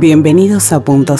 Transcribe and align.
Bienvenidos 0.00 0.72
a 0.72 0.84
Punto. 0.84 1.16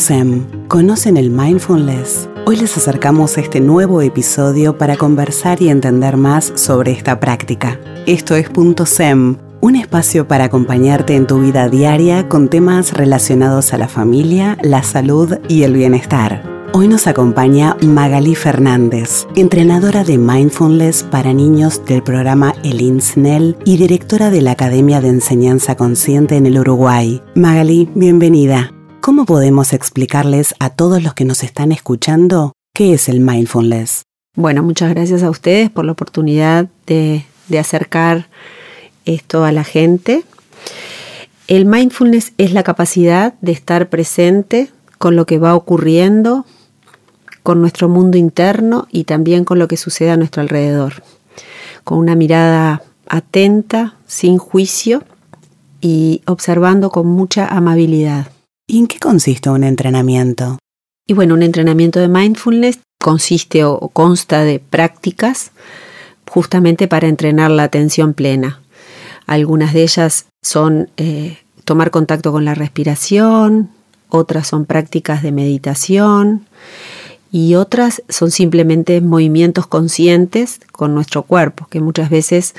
¿Conocen 0.69 1.17
el 1.17 1.31
mindfulness? 1.31 2.29
Hoy 2.47 2.59
les 2.59 2.77
acercamos 2.77 3.37
este 3.37 3.61
nuevo 3.61 4.03
episodio 4.03 4.79
para 4.79 4.97
conversar 4.97 5.61
y 5.61 5.69
entender 5.69 6.17
más 6.17 6.53
sobre 6.55 6.93
esta 6.93 7.19
práctica. 7.19 7.81
Esto 8.07 8.37
es 8.37 8.49
Punto 8.49 8.85
un 9.61 9.75
espacio 9.75 10.29
para 10.29 10.45
acompañarte 10.45 11.17
en 11.17 11.27
tu 11.27 11.41
vida 11.41 11.69
diaria 11.69 12.29
con 12.29 12.49
temas 12.49 12.93
relacionados 12.93 13.75
a 13.75 13.79
la 13.79 13.89
familia, 13.89 14.57
la 14.63 14.85
salud 14.85 15.39
y 15.49 15.65
el 15.65 15.73
bienestar. 15.73 16.58
Hoy 16.75 16.87
nos 16.87 17.07
acompaña 17.07 17.77
Magali 17.83 18.35
Fernández, 18.35 19.27
entrenadora 19.35 20.05
de 20.05 20.19
mindfulness 20.19 21.03
para 21.03 21.33
niños 21.33 21.83
del 21.87 22.03
programa 22.03 22.55
El 22.63 22.83
INSNEL 22.83 23.57
y 23.65 23.79
directora 23.79 24.29
de 24.29 24.43
la 24.43 24.53
Academia 24.53 25.01
de 25.01 25.09
Enseñanza 25.09 25.77
Consciente 25.77 26.37
en 26.37 26.45
el 26.45 26.59
Uruguay. 26.59 27.23
Magali, 27.35 27.89
bienvenida. 27.95 28.71
¿Cómo 29.01 29.25
podemos 29.25 29.73
explicarles 29.73 30.55
a 30.61 30.71
todos 30.71 31.03
los 31.03 31.15
que 31.15 31.25
nos 31.25 31.43
están 31.43 31.73
escuchando 31.73 32.53
qué 32.75 32.93
es 32.93 33.09
el 33.09 33.21
mindfulness? 33.21 34.03
Bueno, 34.37 34.63
muchas 34.63 34.91
gracias 34.91 35.23
a 35.23 35.31
ustedes 35.31 35.71
por 35.71 35.87
la 35.87 35.93
oportunidad 35.93 36.69
de, 36.87 37.25
acercar 37.59 38.29
esto 39.07 39.45
a 39.45 39.53
la 39.53 39.65
gente. 39.65 40.23
El 41.47 41.65
mindfulness 41.65 42.35
es 42.37 42.53
la 42.53 42.63
capacidad 42.63 43.33
de 43.41 43.53
estar 43.53 43.89
presente 43.89 44.71
con 44.99 45.17
lo 45.17 45.25
que 45.25 45.39
va 45.39 45.55
ocurriendo, 45.55 46.45
con 47.49 47.63
nuestro 47.63 47.89
mundo 47.89 48.19
interno 48.19 48.87
y 48.93 49.05
también 49.05 49.47
con 49.47 49.59
lo 49.59 49.69
que 49.69 49.79
sucede 49.79 50.11
a 50.11 50.19
nuestro 50.19 50.43
alrededor, 50.43 51.03
con 51.83 51.97
una 51.97 52.15
mirada 52.15 52.83
atenta, 53.09 53.95
sin 54.07 54.37
juicio 54.37 55.03
y 55.81 56.21
observando 56.27 56.91
con 56.91 57.07
mucha 57.07 57.47
amabilidad. 57.47 58.27
¿Y 58.67 58.81
en 58.81 58.87
qué 58.87 58.99
consiste 58.99 59.49
un 59.49 59.65
entrenamiento? 59.65 60.59
Y 61.07 61.15
bueno, 61.15 61.33
un 61.33 61.43
entrenamiento 61.43 62.01
de 62.01 62.09
mindfulness 62.09 62.81
consiste 63.03 63.65
o 63.65 63.79
consta 63.95 64.45
de 64.45 64.59
prácticas 64.61 65.53
justamente 66.29 66.87
para 66.87 67.09
entrenar 67.09 67.51
la 67.51 67.63
atención 67.63 68.13
plena. 68.13 68.61
Algunas 69.27 69.73
de 69.73 69.85
ellas 69.85 70.27
son 70.43 70.91
eh, 70.99 71.39
tomar 71.65 71.91
contacto 71.91 72.31
con 72.31 72.45
la 72.45 72.55
respiración, 72.55 73.71
otras 74.11 74.47
son 74.49 74.67
prácticas 74.67 75.23
de 75.23 75.33
meditación 75.33 76.47
y 77.31 77.55
otras 77.55 78.03
son 78.09 78.31
simplemente 78.31 79.01
movimientos 79.01 79.67
conscientes 79.67 80.61
con 80.73 80.95
nuestro 80.95 81.23
cuerpo, 81.23 81.67
que 81.71 81.81
muchas 81.81 82.11
veces 82.11 82.55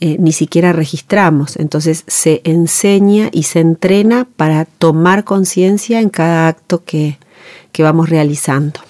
eh, 0.00 0.16
ni 0.18 0.32
siquiera 0.32 0.72
registramos. 0.72 1.56
Entonces 1.56 2.04
se 2.06 2.40
enseña 2.44 3.30
y 3.32 3.44
se 3.44 3.60
entrena 3.60 4.26
para 4.36 4.64
tomar 4.64 5.24
conciencia 5.24 6.00
en 6.00 6.08
cada 6.08 6.48
acto 6.48 6.84
que, 6.84 7.18
que 7.72 7.82
vamos 7.82 8.08
realizando. 8.08 8.80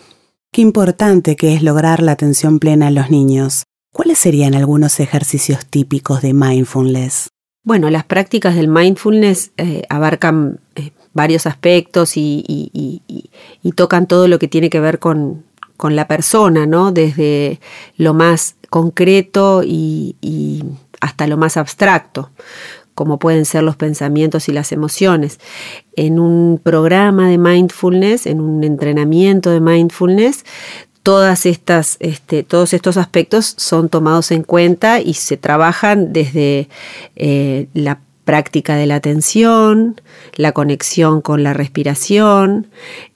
Qué 0.53 0.62
importante 0.62 1.37
que 1.37 1.55
es 1.55 1.63
lograr 1.63 2.03
la 2.03 2.13
atención 2.13 2.59
plena 2.59 2.89
en 2.89 2.95
los 2.95 3.11
niños. 3.11 3.65
¿Cuáles 3.92 4.19
serían 4.19 4.55
algunos 4.55 5.01
ejercicios 5.01 5.67
típicos 5.67 6.23
de 6.23 6.33
mindfulness? 6.33 7.29
Bueno, 7.64 7.91
las 7.91 8.05
prácticas 8.05 8.55
del 8.55 8.69
mindfulness 8.69 9.53
eh, 9.56 9.83
abarcan 9.89 10.61
eh, 10.75 10.92
varios 11.12 11.47
aspectos 11.47 12.17
y, 12.17 12.45
y, 12.47 13.73
tocan 13.73 14.09
todo 14.09 14.27
lo 14.27 14.41
que 14.41 14.48
tiene 14.48 14.70
que 14.70 14.81
ver 14.81 14.98
con, 14.98 15.45
con 15.79 15.95
la 15.95 16.09
persona, 16.09 16.67
¿no? 16.67 16.91
Desde 16.91 17.61
lo 17.97 18.12
más 18.12 18.56
concreto 18.69 19.62
y, 19.64 20.64
hasta 21.01 21.29
lo 21.29 21.36
más 21.36 21.56
abstracto, 21.56 22.31
como 22.97 23.20
pueden 23.20 23.45
ser 23.45 23.62
los 23.62 23.77
pensamientos 23.77 24.48
y 24.48 24.53
las 24.53 24.73
emociones. 24.73 25.39
En 25.95 26.19
un 26.19 26.61
programa 26.61 27.29
de 27.29 27.39
mindfulness, 27.39 28.27
en 28.27 28.41
un 28.41 28.64
entrenamiento 28.64 29.51
de 29.51 29.61
mindfulness, 29.61 30.45
todas 31.08 31.46
estas, 31.46 31.96
este, 32.01 32.42
todos 32.42 32.74
estos 32.74 32.98
aspectos 32.98 33.55
son 33.57 33.89
tomados 33.89 34.30
en 34.30 34.42
cuenta 34.42 35.01
y 35.01 35.14
se 35.14 35.39
trabajan 35.39 36.13
desde 36.13 36.69
eh, 37.17 37.69
la 37.73 38.01
práctica 38.27 38.77
de 38.77 38.85
la 38.85 38.96
atención, 38.96 39.98
la 40.36 40.52
conexión 40.52 41.23
con 41.23 41.42
la 41.42 41.55
respiración. 41.55 42.67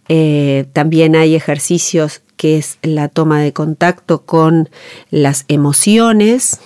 Eh, 0.08 0.64
también 0.72 1.16
hay 1.16 1.34
ejercicios 1.34 2.22
que 2.38 2.56
es 2.56 2.78
la 2.80 3.08
toma 3.08 3.42
de 3.42 3.52
contacto 3.52 4.22
con 4.22 4.70
las 5.10 5.44
emociones, 5.48 6.60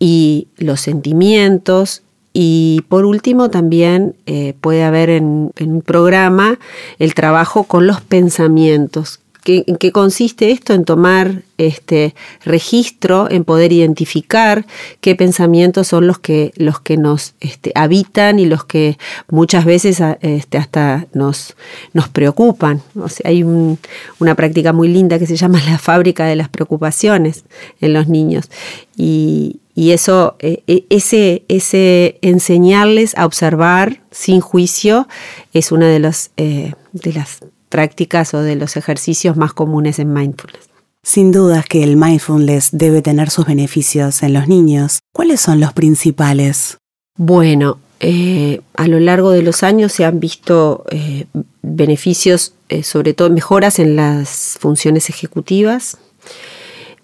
y 0.00 0.48
los 0.56 0.80
sentimientos. 0.80 2.02
Y 2.32 2.84
por 2.88 3.04
último, 3.04 3.50
también 3.50 4.16
eh, 4.26 4.54
puede 4.60 4.82
haber 4.82 5.10
en, 5.10 5.52
en, 5.56 5.72
un 5.74 5.82
programa 5.82 6.58
el 6.98 7.14
trabajo 7.14 7.64
con 7.64 7.86
los 7.86 8.00
pensamientos, 8.00 9.20
¿En 9.46 9.76
qué 9.76 9.92
consiste 9.92 10.50
esto? 10.50 10.74
En 10.74 10.84
tomar 10.84 11.42
este 11.56 12.14
registro, 12.44 13.30
en 13.30 13.44
poder 13.44 13.72
identificar 13.72 14.66
qué 15.00 15.14
pensamientos 15.14 15.88
son 15.88 16.06
los 16.06 16.18
que, 16.18 16.52
los 16.56 16.80
que 16.80 16.96
nos 16.96 17.34
este, 17.40 17.72
habitan 17.74 18.38
y 18.38 18.46
los 18.46 18.64
que 18.64 18.98
muchas 19.28 19.64
veces 19.64 20.02
este, 20.20 20.58
hasta 20.58 21.06
nos, 21.12 21.56
nos 21.92 22.08
preocupan. 22.08 22.82
Hay 23.24 23.42
una 23.42 24.34
práctica 24.34 24.72
muy 24.72 24.88
linda 24.88 25.18
que 25.18 25.26
se 25.26 25.36
llama 25.36 25.60
la 25.66 25.78
fábrica 25.78 26.26
de 26.26 26.36
las 26.36 26.48
preocupaciones 26.48 27.44
en 27.80 27.92
los 27.94 28.08
niños. 28.08 28.50
Y, 28.96 29.60
eso, 29.76 30.36
e, 30.40 30.62
e, 30.66 30.84
ese, 30.90 31.44
ese 31.48 32.18
enseñarles 32.20 33.16
a 33.16 33.24
observar 33.24 34.02
sin 34.10 34.40
juicio 34.42 35.08
es 35.54 35.72
una 35.72 35.88
de, 35.88 35.98
los, 35.98 36.32
eh, 36.36 36.74
de 36.92 37.12
las 37.14 37.40
prácticas 37.70 38.34
o 38.34 38.42
de 38.42 38.56
los 38.56 38.76
ejercicios 38.76 39.38
más 39.38 39.54
comunes 39.54 39.98
en 39.98 40.12
mindfulness. 40.12 40.68
Sin 41.02 41.32
dudas 41.32 41.64
que 41.64 41.82
el 41.82 41.96
mindfulness 41.96 42.68
debe 42.72 43.00
tener 43.00 43.30
sus 43.30 43.46
beneficios 43.46 44.22
en 44.22 44.34
los 44.34 44.48
niños. 44.48 44.98
¿Cuáles 45.14 45.40
son 45.40 45.58
los 45.58 45.72
principales? 45.72 46.76
Bueno, 47.16 47.78
eh, 48.00 48.60
a 48.74 48.86
lo 48.86 48.98
largo 48.98 49.30
de 49.30 49.42
los 49.42 49.62
años 49.62 49.92
se 49.92 50.04
han 50.04 50.20
visto 50.20 50.84
eh, 50.90 51.26
beneficios, 51.62 52.54
eh, 52.68 52.82
sobre 52.82 53.14
todo 53.14 53.30
mejoras 53.30 53.78
en 53.78 53.96
las 53.96 54.56
funciones 54.58 55.08
ejecutivas, 55.08 55.98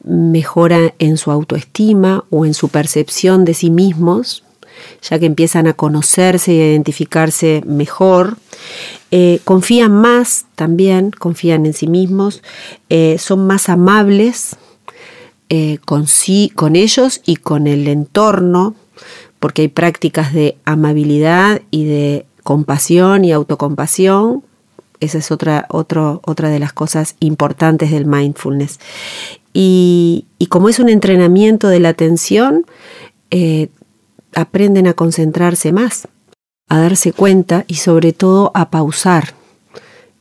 mejora 0.05 0.95
en 0.99 1.17
su 1.17 1.31
autoestima 1.31 2.25
o 2.31 2.47
en 2.47 2.55
su 2.55 2.69
percepción 2.69 3.45
de 3.45 3.55
sí 3.55 3.71
mismos, 3.71 4.43
ya 5.03 5.19
que 5.19 5.27
empiezan 5.27 5.67
a 5.67 5.75
conocerse 5.75 6.53
y 6.53 6.61
a 6.61 6.71
identificarse 6.71 7.63
mejor. 7.67 8.37
Eh, 9.11 9.41
confían 9.45 9.93
más 9.93 10.47
también, 10.55 11.11
confían 11.11 11.67
en 11.67 11.75
sí 11.75 11.87
mismos, 11.87 12.43
eh, 12.91 13.17
son 13.19 13.47
más 13.47 13.69
amables 13.69 14.57
eh, 15.49 15.79
con, 15.85 16.09
sí, 16.09 16.51
con 16.55 16.75
ellos 16.75 17.21
y 17.25 17.37
con 17.37 17.69
el 17.69 17.87
entorno, 17.87 18.75
porque 19.39 19.63
hay 19.63 19.69
prácticas 19.69 20.33
de 20.33 20.57
amabilidad 20.65 21.63
y 21.71 21.85
de 21.85 22.27
compasión 22.43 23.25
y 23.25 23.33
autocompasión. 23.33 24.43
Esa 24.99 25.19
es 25.19 25.31
otra, 25.31 25.67
otra 25.69 26.49
de 26.49 26.59
las 26.59 26.73
cosas 26.73 27.17
importantes 27.21 27.91
del 27.91 28.07
mindfulness. 28.07 28.81
Y, 29.53 30.27
como 30.49 30.69
es 30.69 30.79
un 30.79 30.89
entrenamiento 30.89 31.69
de 31.69 31.81
la 31.81 31.91
atención, 31.91 32.67
aprenden 34.35 34.87
a 34.87 34.95
concentrarse 34.95 35.73
más, 35.73 36.09
a 36.69 36.79
darse 36.79 37.13
cuenta 37.13 37.65
y 37.67 37.77
sobre 37.77 38.13
todo 38.13 38.51
a 38.55 38.71
pausar. 38.71 39.35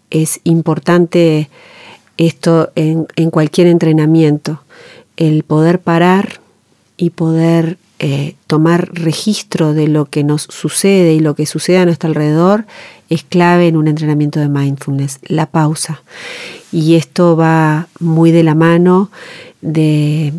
Es 0.09 0.39
importante 0.43 1.49
esto 2.17 2.71
en, 2.75 3.05
cualquier 3.31 3.67
entrenamiento, 3.67 4.61
el 5.17 5.43
poder 5.43 5.79
parar 5.79 6.39
y 6.97 7.09
poder 7.09 7.77
eh, 7.99 8.35
tomar 8.47 8.89
registro 8.93 9.73
de 9.73 9.87
lo 9.87 10.05
que 10.05 10.23
nos 10.23 10.43
sucede 10.43 11.13
y 11.13 11.19
lo 11.19 11.35
que 11.35 11.45
sucede 11.45 11.79
a 11.79 11.85
nuestro 11.85 12.09
alrededor 12.09 12.65
es 13.09 13.23
clave 13.23 13.67
en 13.67 13.77
un 13.77 13.87
entrenamiento 13.87 14.39
de 14.39 14.49
mindfulness, 14.49 15.19
la 15.23 15.45
pausa. 15.45 16.03
Y 16.71 16.95
esto 16.95 17.35
va 17.35 17.87
muy 17.99 18.31
de 18.31 18.43
la 18.43 18.55
mano 18.55 19.09
de 19.61 20.33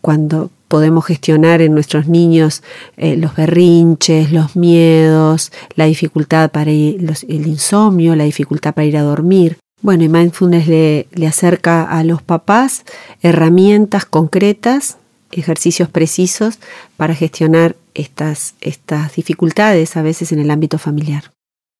cuando 0.00 0.50
podemos 0.68 1.06
gestionar 1.06 1.60
en 1.62 1.74
nuestros 1.74 2.06
niños 2.06 2.62
eh, 2.96 3.16
los 3.16 3.34
berrinches, 3.34 4.30
los 4.30 4.54
miedos, 4.54 5.50
la 5.74 5.86
dificultad 5.86 6.50
para 6.50 6.70
ir, 6.70 7.04
el 7.28 7.46
insomnio, 7.46 8.14
la 8.14 8.24
dificultad 8.24 8.74
para 8.74 8.86
ir 8.86 8.96
a 8.96 9.02
dormir. 9.02 9.58
Bueno, 9.80 10.04
y 10.04 10.08
mindfulness 10.08 10.66
le, 10.66 11.06
le 11.12 11.26
acerca 11.26 11.84
a 11.84 12.04
los 12.04 12.22
papás 12.22 12.84
herramientas 13.22 14.04
concretas, 14.04 14.98
ejercicios 15.32 15.88
precisos 15.88 16.58
para 16.96 17.14
gestionar 17.14 17.76
estas, 17.94 18.54
estas 18.60 19.14
dificultades 19.14 19.96
a 19.96 20.02
veces 20.02 20.32
en 20.32 20.40
el 20.40 20.50
ámbito 20.50 20.78
familiar. 20.78 21.30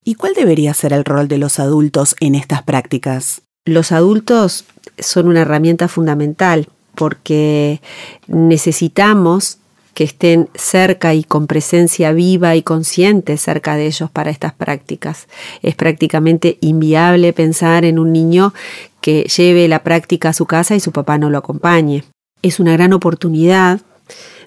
¿Y 0.04 0.14
cuál 0.14 0.34
debería 0.34 0.72
ser 0.74 0.92
el 0.92 1.04
rol 1.04 1.28
de 1.28 1.38
los 1.38 1.58
adultos 1.58 2.16
en 2.20 2.34
estas 2.34 2.62
prácticas? 2.62 3.42
Los 3.64 3.92
adultos 3.92 4.64
son 4.98 5.28
una 5.28 5.42
herramienta 5.42 5.88
fundamental 5.88 6.68
porque 6.98 7.80
necesitamos 8.26 9.58
que 9.94 10.02
estén 10.02 10.48
cerca 10.54 11.14
y 11.14 11.22
con 11.22 11.46
presencia 11.46 12.12
viva 12.12 12.56
y 12.56 12.62
consciente 12.62 13.36
cerca 13.36 13.76
de 13.76 13.86
ellos 13.86 14.10
para 14.10 14.30
estas 14.32 14.52
prácticas. 14.52 15.28
Es 15.62 15.76
prácticamente 15.76 16.58
inviable 16.60 17.32
pensar 17.32 17.84
en 17.84 18.00
un 18.00 18.12
niño 18.12 18.52
que 19.00 19.22
lleve 19.22 19.68
la 19.68 19.84
práctica 19.84 20.30
a 20.30 20.32
su 20.32 20.46
casa 20.46 20.74
y 20.74 20.80
su 20.80 20.90
papá 20.90 21.18
no 21.18 21.30
lo 21.30 21.38
acompañe. 21.38 22.02
Es 22.42 22.58
una 22.58 22.72
gran 22.72 22.92
oportunidad 22.92 23.80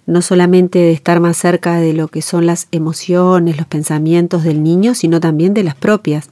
no 0.05 0.21
solamente 0.21 0.79
de 0.79 0.91
estar 0.91 1.21
más 1.21 1.37
cerca 1.37 1.79
de 1.79 1.93
lo 1.93 2.09
que 2.09 2.21
son 2.21 2.45
las 2.45 2.67
emociones, 2.71 3.57
los 3.57 3.67
pensamientos 3.67 4.43
del 4.43 4.61
niño, 4.61 4.93
sino 4.93 5.21
también 5.21 5.53
de 5.53 5.63
las 5.63 5.75
propias 5.75 6.29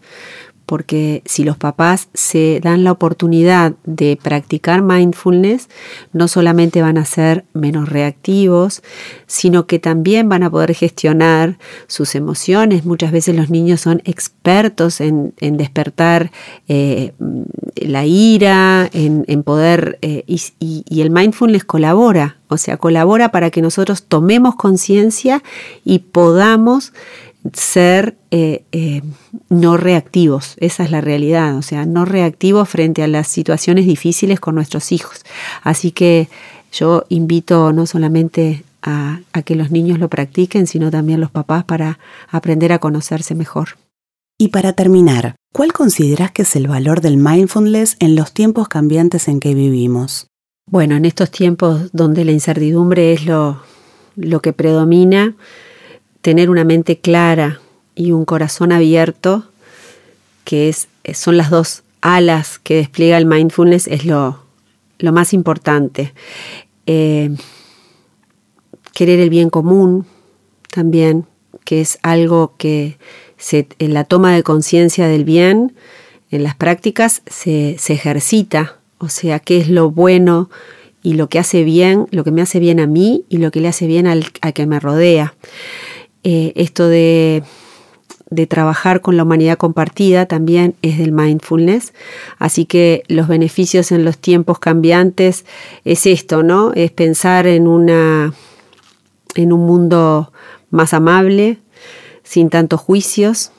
porque 0.69 1.23
si 1.25 1.43
los 1.43 1.57
papás 1.57 2.09
se 2.13 2.59
dan 2.61 2.83
la 2.83 2.91
oportunidad 2.91 3.73
de 3.85 4.19
practicar 4.21 4.83
mindfulness, 4.83 5.67
no 6.13 6.27
solamente 6.27 6.83
van 6.83 6.99
a 6.99 7.05
ser 7.05 7.43
menos 7.53 7.89
reactivos, 7.89 8.83
sino 9.25 9.65
que 9.65 9.79
también 9.79 10.29
van 10.29 10.43
a 10.43 10.51
poder 10.51 10.75
gestionar 10.75 11.57
sus 11.87 12.13
emociones. 12.13 12.85
Muchas 12.85 13.11
veces 13.11 13.35
los 13.35 13.49
niños 13.49 13.81
son 13.81 14.03
expertos 14.05 15.01
en, 15.01 15.33
despertar 15.39 16.29
eh, 16.67 17.13
la 17.75 18.05
ira, 18.05 18.91
en, 18.93 19.41
poder, 19.41 19.97
eh, 20.03 20.23
y 20.27 21.01
el 21.01 21.09
mindfulness 21.09 21.65
colabora, 21.65 22.37
o 22.47 22.57
sea, 22.57 22.77
colabora 22.77 23.31
para 23.31 23.49
que 23.49 23.63
nosotros 23.63 24.03
tomemos 24.03 24.55
conciencia 24.55 25.41
y 25.83 25.97
podamos 25.97 26.93
ser 27.53 28.17
eh, 28.31 28.63
eh, 28.71 29.01
no 29.49 29.77
reactivos, 29.77 30.55
esa 30.59 30.83
es 30.83 30.91
la 30.91 31.01
realidad, 31.01 31.55
o 31.57 31.61
sea, 31.61 31.85
no 31.85 32.05
reactivos 32.05 32.69
frente 32.69 33.03
a 33.03 33.07
las 33.07 33.27
situaciones 33.27 33.85
difíciles 33.85 34.39
con 34.39 34.55
nuestros 34.55 34.91
hijos. 34.91 35.23
Así 35.63 35.91
que 35.91 36.29
yo 36.71 37.05
invito 37.09 37.73
no 37.73 37.85
solamente 37.85 38.63
a, 38.81 39.19
a 39.33 39.41
que 39.41 39.55
los 39.55 39.71
niños 39.71 39.99
lo 39.99 40.09
practiquen, 40.09 40.67
sino 40.67 40.91
también 40.91 41.19
los 41.19 41.31
papás 41.31 41.63
para 41.63 41.99
aprender 42.29 42.71
a 42.71 42.79
conocerse 42.79 43.35
mejor. 43.35 43.77
Y 44.37 44.49
para 44.49 44.71
terminar, 44.71 45.35
¿cuál 45.53 45.73
consideras 45.73 46.31
que 46.31 46.43
es 46.43 46.55
el 46.55 46.67
valor 46.67 47.01
del 47.01 47.17
mindfulness 47.17 47.97
en 47.99 48.15
los 48.15 48.31
tiempos 48.31 48.69
cambiantes 48.69 49.27
en 49.27 49.41
que 49.41 49.53
vivimos? 49.53 50.27
Bueno, 50.65 50.95
en 50.95 51.05
estos 51.05 51.29
tiempos 51.29 51.89
donde 51.91 52.23
la 52.23 52.31
incertidumbre 52.31 53.11
es 53.11 53.25
lo, 53.25 53.61
lo 54.15 54.39
que 54.39 54.53
predomina, 54.53 55.35
tener 56.21 56.49
una 56.49 56.63
mente 56.63 56.99
clara 56.99 57.61
y 57.95 58.11
un 58.11 58.25
corazón 58.25 58.71
abierto, 58.71 59.45
que 60.43 60.69
es, 60.69 60.87
son 61.13 61.37
las 61.37 61.49
dos 61.49 61.83
alas 62.01 62.59
que 62.59 62.75
despliega 62.75 63.17
el 63.17 63.25
mindfulness, 63.25 63.87
es 63.87 64.05
lo, 64.05 64.39
lo 64.99 65.11
más 65.11 65.33
importante. 65.33 66.13
Eh, 66.85 67.35
querer 68.93 69.19
el 69.19 69.29
bien 69.29 69.49
común 69.49 70.05
también, 70.71 71.25
que 71.65 71.81
es 71.81 71.99
algo 72.01 72.53
que 72.57 72.97
se, 73.37 73.67
en 73.79 73.93
la 73.93 74.03
toma 74.03 74.33
de 74.33 74.43
conciencia 74.43 75.07
del 75.07 75.23
bien, 75.23 75.75
en 76.31 76.43
las 76.43 76.55
prácticas, 76.55 77.21
se, 77.27 77.75
ejercita, 77.75 78.77
o 78.97 79.09
sea, 79.09 79.39
qué 79.39 79.57
es 79.57 79.69
lo 79.69 79.89
bueno 79.89 80.49
y 81.01 81.13
lo 81.13 81.29
que 81.29 81.39
hace 81.39 81.63
bien, 81.63 82.07
lo 82.11 82.23
que 82.23 82.31
me 82.31 82.41
hace 82.41 82.59
bien 82.59 82.79
a 82.79 82.87
mí 82.87 83.25
y 83.29 83.37
lo 83.37 83.51
que 83.51 83.61
le 83.61 83.67
hace 83.69 83.87
bien 83.87 84.05
al, 84.05 84.25
al 84.41 84.53
que 84.53 84.65
me 84.67 84.79
rodea. 84.79 85.33
Eh, 86.23 86.53
esto 86.55 86.87
de, 86.87 87.43
trabajar 88.47 89.01
con 89.01 89.17
la 89.17 89.23
humanidad 89.23 89.57
compartida 89.57 90.25
también 90.27 90.75
es 90.81 90.97
del 90.97 91.11
mindfulness. 91.11 91.93
Así 92.37 92.65
que 92.65 93.03
los 93.07 93.27
beneficios 93.27 93.91
en 93.91 94.05
los 94.05 94.17
tiempos 94.17 94.59
cambiantes 94.59 95.45
es 95.83 96.05
esto, 96.05 96.43
¿no? 96.43 96.71
Es 96.73 96.91
pensar 96.91 97.47
en 97.47 97.67
una 97.67 98.33
en 99.35 99.53
un 99.53 99.65
mundo 99.65 100.31
más 100.69 100.93
amable, 100.93 101.57
sin 102.23 102.49
tantos 102.49 102.81
juicios, 102.81 103.51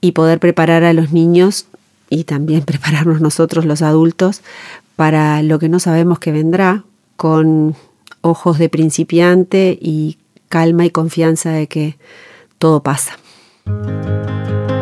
y 0.00 0.12
poder 0.12 0.40
preparar 0.40 0.84
a 0.84 0.92
los 0.92 1.12
niños 1.12 1.66
y 2.08 2.24
también 2.24 2.62
prepararnos 2.66 3.20
nosotros 3.20 3.64
los 3.64 3.82
adultos 3.82 4.42
para 4.96 5.42
lo 5.42 5.58
que 5.58 5.68
no 5.68 5.80
sabemos 5.80 6.18
que 6.18 6.32
vendrá, 6.32 6.84
con 7.16 7.74
ojos 8.22 8.58
de 8.58 8.68
principiante 8.68 9.78
y 9.80 10.18
calma 10.50 10.84
y 10.84 10.90
confianza 10.90 11.50
de 11.52 11.66
que 11.68 11.96
todo 12.58 12.82
pasa. 12.82 13.12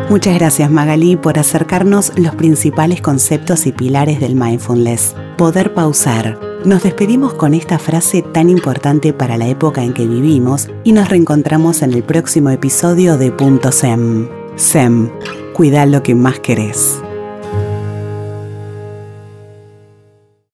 Muchas 0.09 0.33
gracias 0.33 0.71
Magalí 0.71 1.15
por 1.15 1.37
acercarnos 1.37 2.11
los 2.17 2.33
principales 2.33 2.99
conceptos 2.99 3.67
y 3.67 3.71
pilares 3.71 4.19
del 4.19 4.35
mindfulness. 4.35 5.15
Poder 5.37 5.75
pausar. 5.75 6.39
Nos 6.65 6.81
despedimos 6.83 7.35
con 7.35 7.53
esta 7.53 7.77
frase 7.77 8.23
tan 8.23 8.49
importante 8.49 9.13
para 9.13 9.37
la 9.37 9.47
época 9.47 9.83
en 9.83 9.93
que 9.93 10.07
vivimos 10.07 10.67
y 10.83 10.93
nos 10.93 11.07
reencontramos 11.09 11.83
en 11.83 11.93
el 11.93 12.03
próximo 12.03 12.49
episodio 12.49 13.17
de 13.17 13.31
Punto 13.31 13.71
SEM. 13.71 14.27
SEM, 14.55 15.11
cuida 15.53 15.85
lo 15.85 16.01
que 16.01 16.15
más 16.15 16.39
querés. 16.39 16.99